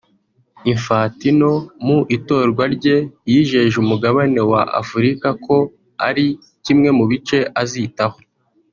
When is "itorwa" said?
2.17-2.63